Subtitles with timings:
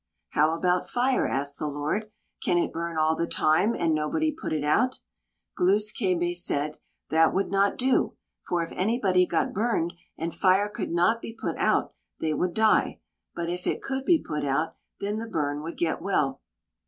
[0.29, 2.09] "How about fire?" asked the Lord;
[2.41, 4.99] "can it burn all the time and nobody put it out?"
[5.55, 6.79] Glūs kābé said:
[7.11, 8.17] "That would not do,
[8.47, 12.99] for if anybody got burned and fire could not be put out, they would die;
[13.35, 16.41] but if it could be put out, then the burn would get well."